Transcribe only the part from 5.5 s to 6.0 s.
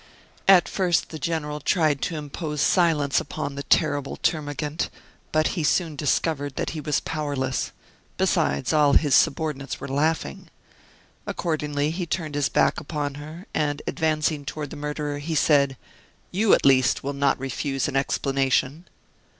soon